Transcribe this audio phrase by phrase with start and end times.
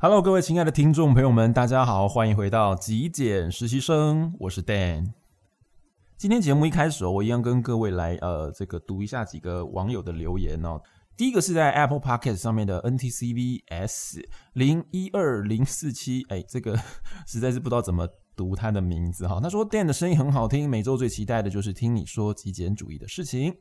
[0.00, 5.12] Hello，各位亲爱的听众朋友们，大家好，欢迎回到极简实习生，我是 Dan。
[6.16, 10.80] 今天节目一开始，我一样跟各位来呃，这个读一下几个网友的留言哦。
[11.16, 16.78] 第一个是在 Apple Podcast 上面的 NTCVS 零一二零四七，哎，这个
[17.26, 18.06] 实在是不知道怎么
[18.38, 19.40] 读他的名字哈。
[19.42, 23.52] 他说 Dan 的声音很好听，每周最期待的就是听你说极简主义的事情。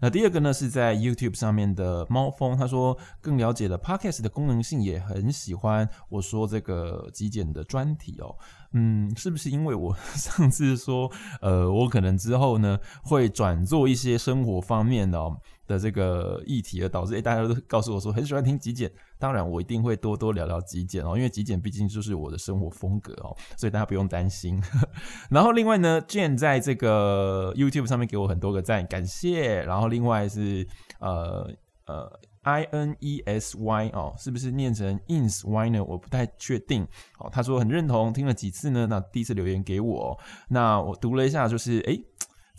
[0.00, 8.34] 那第二个呢，是在 YouTube 上面的猫风，他说更了解了 Podcast 的功能性，也很喜欢我说这个极简的专题哦。
[8.72, 11.10] 嗯，是不是因为我上次说，
[11.42, 15.36] 呃，我可能之后呢会转做一些生活方面的哦。
[15.70, 24.60] 的这个议题而导致，诶，大家都告诉我说很喜欢听极简，当然我一定会多多聊聊极简哦，因为极简毕竟就是我的生活风格哦，所以大家不用担心。
[25.30, 29.62] 然后另外呢，Jane 在这个 YouTube 上面给我很多个赞，感谢。
[29.62, 30.66] 然后另外是
[30.98, 31.48] 呃
[31.86, 35.84] 呃 I N E S Y 哦，是不是念成 Ins Y 呢？
[35.84, 36.82] 我不太确定。
[37.18, 40.18] 哦，他说很认同，听了几次呢，那第一次留言给我，
[40.48, 42.04] 那我读了一下，就是诶。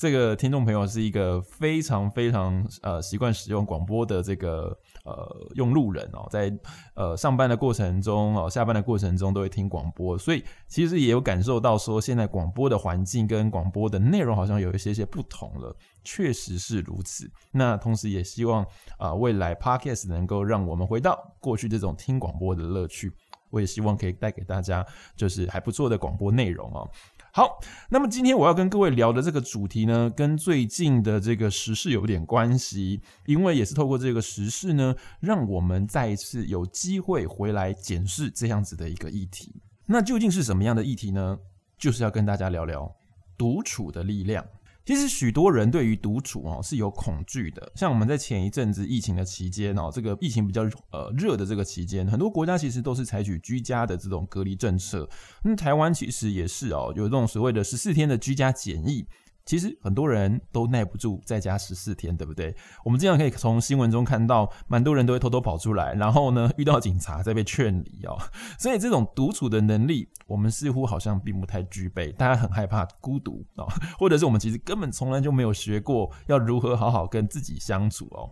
[0.01, 6.51] 这个听众朋友是一个非常非常呃习惯使用广播的这个呃用路人哦，在
[6.95, 15.71] 呃上班的过程中哦，下班的过程中都会听广播，所以其实也有感受到说，现在广播的环境跟广播的内容好像有一些些不同了，
[16.03, 17.29] 确实是如此。
[17.51, 18.65] 那同时也希望
[18.97, 23.13] 啊、未来 Podcast 能够让我们回到过去这种听广播的乐趣，
[23.51, 24.83] 我也希望可以带给大家
[25.15, 26.89] 就是还不错的广播内容哦。
[27.33, 39.55] 好，那么今天我要跟各位聊的这个主题呢，跟最近的这个时事有点关系，因为也是透过这个时事呢，让我们再一次有机会回来检视这样子的一个议题。
[39.85, 41.37] 那究竟是什么样的议题呢？
[41.77, 42.93] 就是要跟大家聊聊
[43.37, 44.45] 独处的力量。
[44.91, 55.09] 其实许多人对于独处哦是有恐惧的，像我们在前一阵子疫情的期间哦，这个疫情比较呃热的这个期间，很多国家其实都是采取居家的这种隔离政策，
[55.45, 59.07] 那台湾其实也是哦，有这种所谓的十四天的居家检疫。
[59.45, 62.55] 其实很多人都耐不住在家十四天，对不对？
[62.85, 68.17] 我们经常可以从新闻中看到，蛮多人都会偷偷跑出来，然后呢，遇到警察再被劝离哦。
[68.57, 72.11] 所以这种独处的能力，我们似乎好像并不太具备。
[72.11, 78.29] 大家很害怕孤独哦，或者是我们其实根本从来就没有学过要如何好好跟自己相处哦。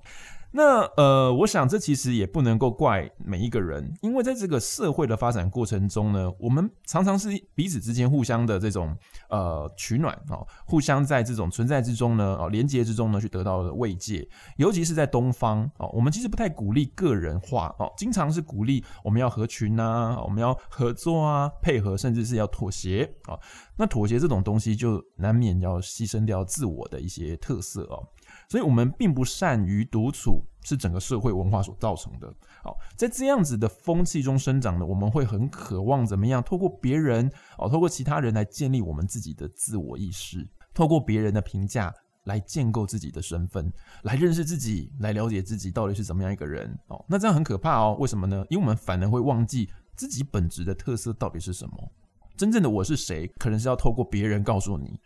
[0.52, 8.96] 那呃，我想这其实也不能够怪每一个人，因为在这个社会的发展过程中呢，我们常常是彼此之间互相的这种
[9.30, 14.28] 呃取暖哦，互相在这种存在之中呢，哦连接之中呢去得到的慰藉，
[14.58, 23.38] 尤其是在东方哦，我们其实不太鼓励个人化哦，经常是鼓励我们要合群呐，我们要合作啊，配合，甚至是要妥协啊。
[23.78, 28.04] 那妥协这种东西就难免要牺牲掉自我的一些特色哦。
[28.50, 32.34] 所以，我们并不善于独处，是整个社会文化所造成的。
[32.64, 36.42] 好，在这样子的风气中生长的，我们会很渴望怎么样？
[36.42, 41.94] 透过别人，哦，透过其他人来建立我们自己的自我意识，透过别人的评价
[42.24, 43.72] 来建构自己的身份，
[44.02, 46.76] 来认识自己，来了解自己到底是怎么样一个人。
[46.88, 47.98] 哦，那这样很可怕哦。
[48.00, 48.44] 为什么呢？
[48.50, 51.92] 因为我们反而会忘记自己本质的特色到底是什么。
[52.36, 53.28] 真正的我是谁？
[53.38, 55.00] 可能是要透过别人告诉你。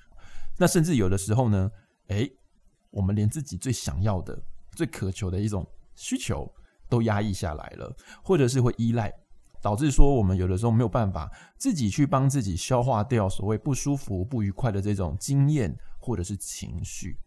[0.57, 1.69] 那甚至有的时候呢，
[2.07, 2.31] 诶。
[2.93, 4.39] 我们连自己最想要的、
[4.71, 6.49] 最渴求的一种需求
[6.87, 7.93] 都压抑下来了，
[8.23, 9.11] 或者是会依赖，
[9.61, 17.17] 导致说我们有的时候没有办法自己去帮自己消化掉所谓不舒服、不愉快的这种经验或者是情绪。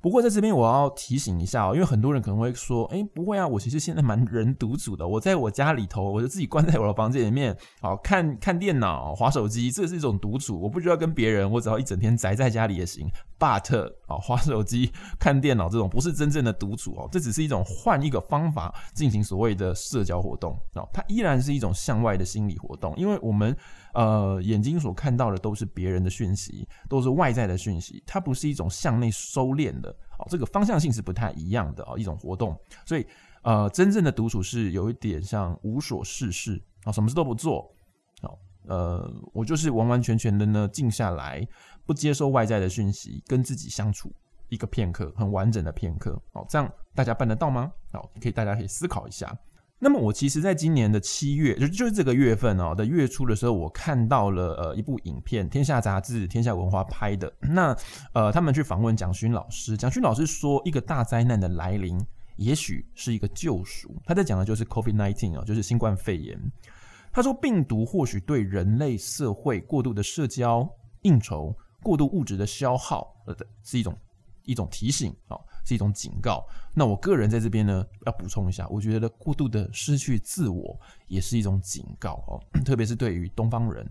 [0.00, 13.10] 不过在这边我要提醒一下哦，因为很多人可能会说，哎，不会啊，我其实现在蛮人独处的，我在我家里头，我就自己关在我的房间里面，好 看看电脑、滑手机，这是一种独处，我不需要跟别人，我只要一整天宅在家里也行。
[13.38, 23.56] But 啊，滑手机、看电脑这种不是真正的独处哦，这只是一种换一个方法进行所谓的社交活动哦，它依然是一种向外的心理活动，因为我们。
[23.98, 32.56] 呃，眼睛所看到的都是别人的讯息，都是外在的讯息，它不是一种向内收敛的哦，这个方向性是不太一样的哦，一种活动。
[32.86, 33.04] 所以，
[33.42, 37.74] 呃，真正的独处是有一点像无所事事啊，什么事都不做，
[38.22, 41.44] 哦，呃，我就是完完全全的呢静下来，
[41.84, 44.12] 不接受外在的讯息，跟自己相处
[44.48, 46.16] 一个片刻，很完整的片刻。
[46.34, 47.72] 哦，这样大家办得到吗？
[47.90, 49.36] 好，可以，大家可以思考一下。
[49.80, 57.32] 那么我其实，在今年的七月，就就是这个月份哦的月初的时候，我看到了呃一部影片，天下杂志、天下文化拍的。
[57.40, 57.76] 那
[58.12, 62.04] 呃，他们去访问蒋勋老师，蒋勋老师说，一个大灾难的来临，
[62.38, 63.94] 也许是一个救赎。
[64.04, 66.36] 他在讲的就是 COVID-19 哦，就是新冠肺炎。
[67.12, 70.68] 他说，病毒或许对人类社会过度的社交、
[71.02, 73.96] 应酬、过度物质的消耗，呃，是一种
[74.42, 75.38] 一种提醒啊。
[75.68, 76.42] 是一种警告。
[76.74, 83.86] 那我个人在这边呢，要补充一下，我觉得过度的失去自我也是一种警告哦， 特别是对于东方人。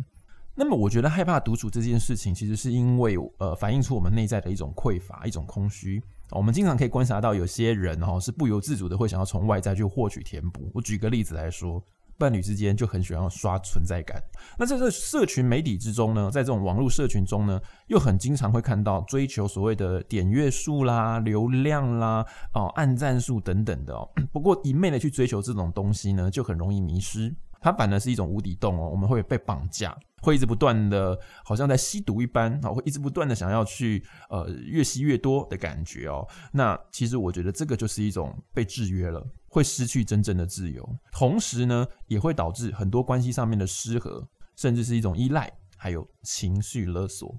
[0.55, 6.01] 那么，我觉得害怕独处这件事情，其实是因为呃，反映出我们内在的一种匮乏、一种空虚。
[6.31, 10.71] 我们经常可以观察到，有些人哈是不由自主的会想要从外在去获取填补。
[10.73, 11.83] 我举个例子来说。
[12.17, 14.21] 伴侣之间就很喜欢刷存在感。
[14.57, 24.09] 那在这社群媒体之中呢，在这种网络社群中呢，又很经常会看到追求所谓的点阅数啦、流量啦、哦按赞数等等的哦。
[24.33, 27.35] 不过一昧的去追求这种东西呢，就很容易迷失。
[27.59, 36.25] 它反而是一种无底洞哦，我们会被绑架，会一直不断的，好像在吸毒一般啊，会一直不断的想要去呃越吸越多的感觉哦。
[36.51, 39.25] 那其实我觉得这个就是一种被制约了。
[39.49, 47.33] 会失去真正的自由，同时呢，也会导致很多关系上面的失和，甚至是一种依赖，还有情绪勒索。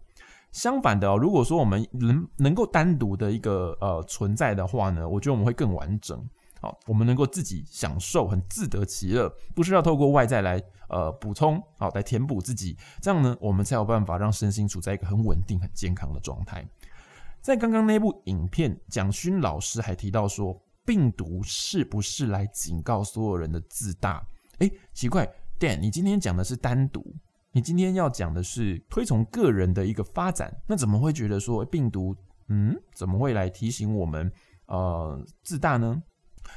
[0.50, 6.26] 相反的哦，如果说我们能能够单独的一个呃存在的话呢，我觉得我们会更完整。
[6.60, 12.76] 好，我们能够自己享受，很自得其乐，不需要透过外在来呃补充，好来填补自己。
[13.02, 16.66] 这样呢，我们才有办法让身心处在一个很稳定、很健康的状态。
[17.40, 20.58] 在刚刚那部影片，蒋勋老师还提到说。
[20.88, 24.26] 病毒是不是来警告所有人的自大？
[24.60, 25.30] 诶，奇怪
[25.60, 27.04] ，Dan，你今天讲的是单独，
[27.52, 32.16] 你今天要讲的是推崇个人的一个发展，那怎么会觉得说病毒，
[32.48, 34.32] 嗯，怎么会来提醒我们，
[34.68, 36.02] 呃，自大呢？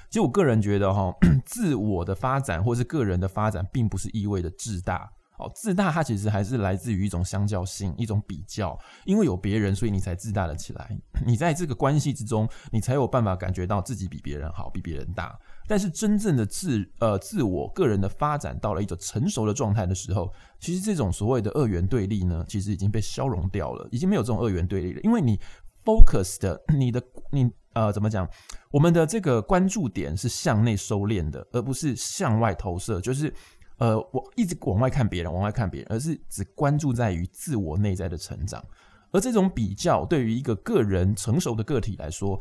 [0.10, 1.14] 其实我个人觉得，哈，
[1.46, 5.12] 自我的发展或是个人的发展，并不是意味着自大。
[5.42, 10.96] 哦，自大它其实还是来自于一种相较性，一种比较，因为有别人，所以你才自大了起来。
[11.26, 15.38] 你在这个关系之中，你才有办法感觉到自己比别人好，比别人大。
[15.68, 25.40] 但是真正的自呃自我个人的发展到了一种成熟的状态的时候，其实这种所谓的二元对立呢，其实已经被消融掉了，已经没有这种二元对立了，因为你
[25.84, 27.02] focus 的 你的
[27.32, 28.28] 你呃怎么讲，
[28.72, 33.34] 我们的这个关注点是向内收敛的，而不是向外投射，就是。
[33.82, 38.64] 呃，我一直往外看别人，往外看别人，而是只关注在于自我内在的成长。
[39.10, 42.40] 而这种比较，对于一个个人成熟的个体来说，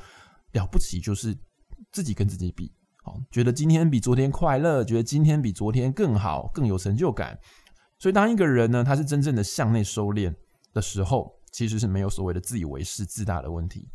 [0.53, 1.35] 了不起就是
[1.91, 2.71] 自己跟自己比，
[3.03, 7.39] 好，觉得今天比昨天快乐，觉得今天比昨天更好，更有成就感。
[7.99, 10.35] 所以，当一个人呢，他是真正的向内收敛
[10.75, 13.89] 的时候，其实是没有所谓的自以为是、自大的问题。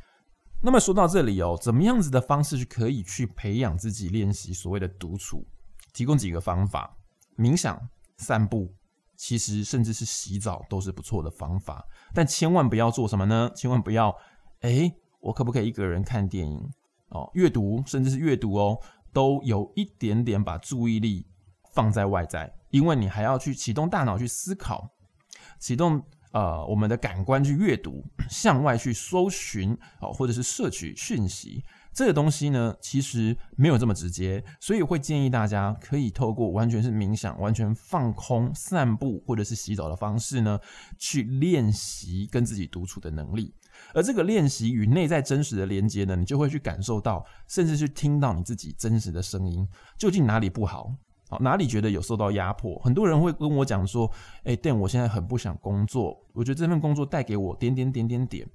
[0.63, 5.45] 那么说到这里哦，怎么样子的方式是可以去培养自己练习所谓的独处？
[5.93, 6.97] 提供几个方法。
[7.37, 7.79] 冥想、
[8.17, 8.73] 散步，
[9.17, 13.51] 其实甚至是洗澡都是不错的方法，但千万不要做什么呢？
[13.55, 14.15] 千万不要，
[14.61, 16.59] 哎、我可不可以一个人看电影？
[17.09, 18.77] 哦，阅读，甚至是阅读哦，
[19.13, 21.25] 都有一点点把注意力
[21.73, 24.89] 放在外在，因为你还要去启动大脑去思考，
[25.59, 26.01] 启动
[26.31, 29.71] 呃我们的感官去阅读，向外去搜寻
[30.01, 31.63] 哦，或者是摄取讯息。
[31.95, 40.59] 这个东西呢，其实没有这么直接，所以会建议大家可以透过完全是冥想、完全放空、散步或者是洗澡的方式呢，
[40.99, 43.55] 去练习跟自己独处的能力。
[43.93, 49.65] 而这个练习与内在真实的连接呢，你就会去感受到，甚至去听到你自己真实的声音，
[49.97, 50.93] 究竟哪里不好？
[51.29, 52.77] 好，哪里觉得有受到压迫？
[52.79, 54.11] 很多人会跟我讲说
[54.43, 58.45] ：“哎，但我现在很不想工作，我觉得这份工作带给我点点点点点。”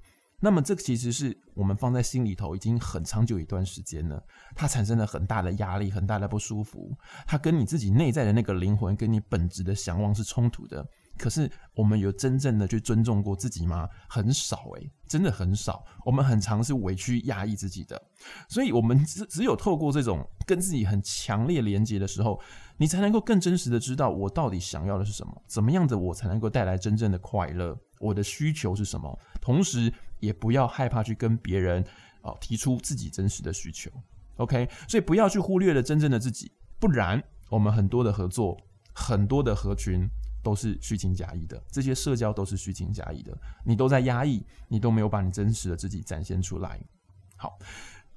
[0.43, 4.21] 那么这个其实是我们放在心里头已经很长久一段时间了，
[4.55, 6.91] 它产生了很大的压力，很大的不舒服，
[7.27, 10.83] 它跟你自己内在的那个灵魂，跟你本质的向往是冲突的。
[11.17, 13.87] 可是我们有真正的去尊重过自己吗？
[14.09, 15.85] 很少诶，真的很少。
[16.03, 18.01] 我们很常是委屈压抑自己的，
[18.49, 22.41] 所以我们只只有透过这种跟自己很强烈连接的时候，
[22.77, 31.85] 你才能够更真实的知道我到底想要的是什么，怎么样子我才能够带来真正的快乐，我的需求是什么，同时也不要害怕去跟别人
[32.21, 33.91] 哦提出自己真实的需求。
[34.37, 36.49] OK，所以不要去忽略了真正的自己，
[36.79, 38.57] 不然我们很多的合作，
[38.93, 40.09] 很多的合群。
[40.43, 43.31] 都是虚情假意的，这些社交都是虚情假意的，
[43.63, 46.81] 你都在压抑，你都没有把你真实的自己展现出来。
[47.35, 47.59] 好，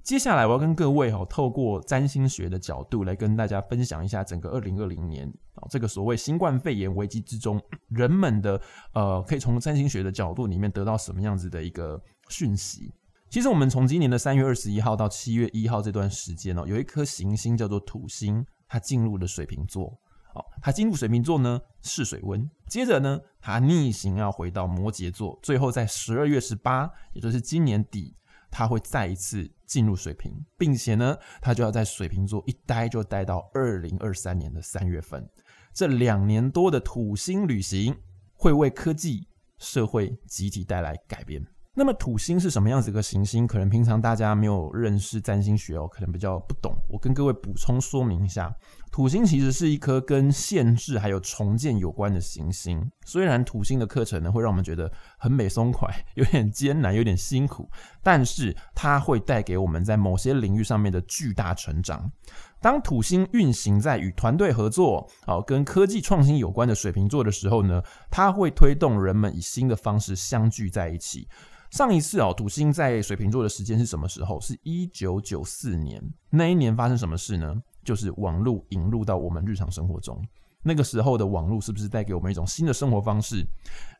[0.04, 7.58] 接下来我要跟各位哦，透过占星学的角度来跟大家分享一下整个二零二零年啊，这个所谓新冠肺炎危机之中，
[7.88, 8.60] 人们的
[8.92, 12.92] 呃，可以从占星学的角度里面得到什么样子的一个讯息。
[13.30, 19.86] 其实我们从今年的三月二十一号到七月一号这段时间哦，有一颗行星叫做土星，它进入了水瓶座。
[20.34, 22.46] 哦，它进入水瓶座呢，试水温。
[22.68, 28.14] 接着呢，它逆行要回到摩羯座，最后在十二月十八，也就是今年底，
[28.54, 35.28] 他会再一次进入水瓶，并且呢，他就要在水瓶座一待就待到二零二三年的三月份。
[35.72, 37.92] 这两年多的土星旅行
[38.32, 39.26] 会为科技、
[39.58, 41.44] 社会集体带来改变。
[41.76, 43.48] 那么土星是什么样子一个行星？
[43.48, 46.72] 可能平常大家没有认识占星学哦，可能比较不懂。
[46.88, 48.54] 我跟各位补充说明一下，
[48.92, 52.80] 土星其实是一颗跟限制还有重建有关的行星。
[53.04, 54.88] 虽然土星的课程呢会让我们觉得
[55.24, 57.66] 很美松快， 有点艰难，有点辛苦，
[58.02, 62.12] 但是它会带给我们在某些领域上面的巨大成长。
[62.60, 71.26] 当土星运行在与团队合作、哦跟科技创新有关的水瓶座的时候呢，它会推动人们以新的方式相聚在一起。
[71.70, 74.38] 上一次哦，土星在水瓶座的时间是什么时候？
[74.42, 76.02] 是一九九四年。
[76.28, 77.54] 那一年发生什么事呢？
[77.82, 80.22] 就是网络引入到我们日常生活中。
[80.64, 83.46] 那个时候的网络是不是带给我们一种新的生活方式？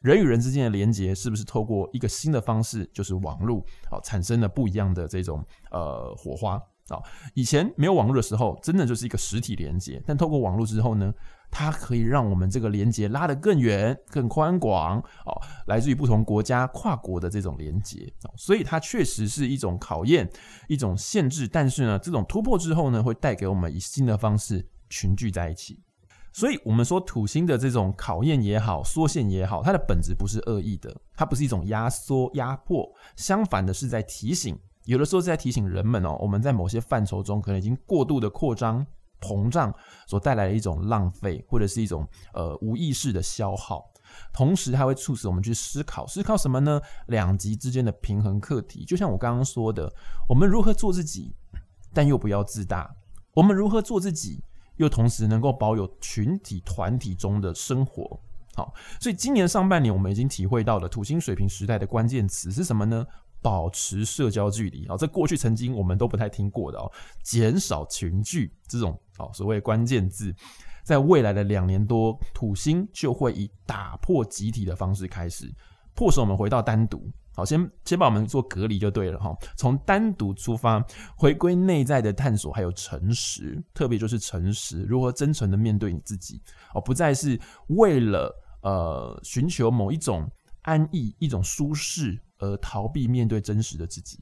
[0.00, 6.60] 人与人之间的连接是不是透过一个新的方式，就是网络，好产生了不一样的这种呃火花？
[6.90, 7.02] 哦，
[7.32, 10.02] 以前没有网络的时候，真的就是一个实体连接。
[10.06, 11.10] 但透过网络之后呢，
[11.50, 14.98] 它可以让我们这个连接拉得更远、更宽广。
[15.24, 15.32] 哦，
[15.66, 18.12] 来自于不同国家、跨国的这种连接。
[18.36, 20.30] 所以它确实是一种考验、
[20.68, 21.48] 一种限制。
[21.48, 25.80] 但是呢，这种突破之后呢，会带给我们以新的方式群聚在一起。
[26.34, 34.58] 所以，我们说土星的这种考验也好、缩限也好，它的本质不是恶意的，它不是一种压缩、压迫，相反的是在提醒。
[34.86, 38.84] 有的时候是在提醒人们哦，我们在某些范畴中可能已经过度的扩张、
[39.20, 39.72] 膨胀，
[40.08, 43.84] 所带来的一种浪费，或者是一种呃无意识的消耗。
[44.32, 46.80] 同时，它会促使我们去思考，思考什么呢？
[47.06, 48.84] 两极之间的平衡课题。
[48.84, 49.88] 就像我刚刚说的，
[50.28, 51.32] 我们如何做自己，
[51.92, 52.84] 但又不要自大；
[53.34, 54.42] 我们如何做自己，
[54.76, 58.20] 又同时能够保有群体团体中的生活。
[58.54, 63.06] 好，所以今年上半年，我们已经体会到了土星水瓶时代的关键词是什么呢？
[63.42, 66.90] 保持社交距离啊，这过去曾经我们都不太听过的哦。
[67.22, 70.34] 减少群聚这种哦所谓关键字，
[70.82, 75.52] 在未来的两年多，土星就会以打破集体的方式开始，
[75.94, 77.10] 迫使我们回到单独。
[77.34, 79.36] 好，先先把我们做隔离就对了哈。
[79.56, 80.84] 从单独出发，
[81.16, 86.40] 回归内在的探索，还有诚实，特别就是诚实，如何真诚的面对你自己
[86.74, 88.32] 哦，不再是为了
[88.62, 90.30] 呃寻求某一种
[90.62, 92.20] 安逸、一种舒适。
[92.38, 94.18] 而逃避面对真实的自己，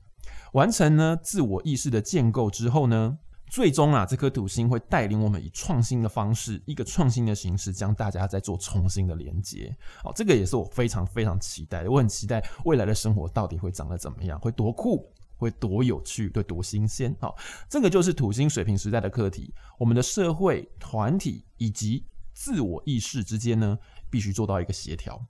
[0.53, 3.19] 完成呢自我意识的建构之后呢，
[3.53, 9.77] 最终啊，这颗土星会带领我们以创新的方式，一个创新的形式，将大家再做重新的连接。
[10.03, 11.91] 好，这个也是我非常非常期待的。
[11.91, 15.07] 我很期待未来的生活到底会长得怎么样，会多酷，
[15.37, 17.15] 会多有趣，会多新鲜。
[17.21, 17.37] 好，
[17.69, 19.53] 这个就是土星水平时代的课题。
[19.79, 23.79] 我们的社会团体以及自我意识之间呢，
[24.09, 25.23] 必须做到一个协调。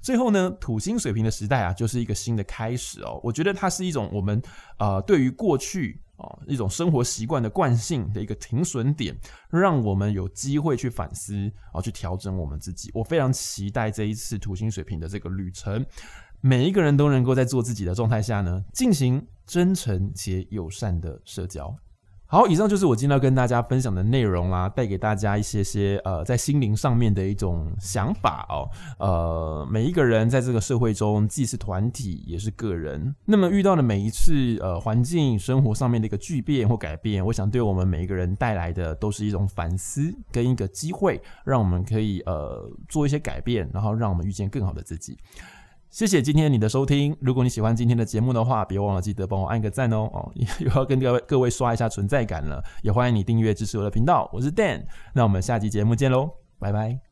[0.00, 3.20] 最后呢，土星水平的时代啊，就是一个新的开始哦。
[3.22, 4.42] 我觉得它是一种我们
[4.78, 9.16] 呃对于过去啊一种生活习惯的惯性的一个停损点，
[9.50, 12.90] 让我们有机会去反思啊，去调整我们自己。
[12.94, 15.84] 我非常期待这一次土星水瓶的这个旅程，
[16.40, 21.74] 每一个人都能够在做自己的状态下呢，进行真诚且友善的社交。
[22.34, 28.68] 好，以上就是我今天要跟大家分享的内容啦，带给大家一些些呃，在心灵上面的一种想法哦。
[28.98, 33.14] 呃，每一个人在这个社会中，既是团体，也是个人。
[33.24, 45.16] 那么遇到的每一次呃环境生活上面的一个巨变或改变，我想对我们每一个人带来的都是一种反思跟一个机会，让我们可以呃做一些改变，然后让我们遇见更好的自己。
[45.94, 47.16] 谢谢今天你的收听。
[47.20, 52.60] 如果你喜欢今天的节目的话，别忘了记得帮我按个赞哦哦， 又要跟各位各位刷一下存在感了。
[52.82, 54.28] 也欢迎你订阅支持我的频道。
[54.32, 54.82] 我是 Dan，
[55.12, 57.03] 那我们下期节目见喽，拜拜。